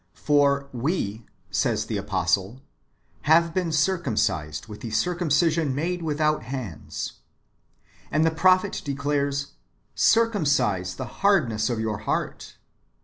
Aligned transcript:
For" 0.15 0.67
we," 0.91 1.27
says 1.51 1.85
the 1.85 1.97
apostle," 1.97 2.59
have 3.31 3.53
been 3.53 3.71
circumcised 3.71 4.65
with 4.67 4.81
the 4.81 4.89
circumcision 4.89 5.75
made 5.75 6.01
without 6.01 6.41
hands." 6.41 7.19
^ 7.85 7.87
And 8.09 8.25
the 8.25 8.31
prophet 8.31 8.81
de 8.83 8.95
clares," 8.95 9.51
Circumcise 10.13 10.95
the 10.95 11.05
hardness 11.21 11.69
of 11.69 11.79
your 11.79 11.99
heart." 11.99 12.57